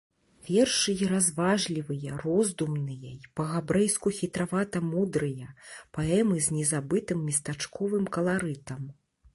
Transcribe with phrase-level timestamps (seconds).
[0.51, 5.47] Вершы й разважлівыя, роздумныя, й па-габрэйску хітравата-мудрыя,
[5.97, 8.81] паэмы з незабытым местачковым каларытам.